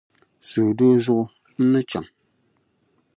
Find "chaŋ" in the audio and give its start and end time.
1.89-2.05